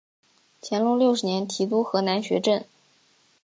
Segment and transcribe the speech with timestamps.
[0.63, 2.65] 乾隆六十年提督河南学政。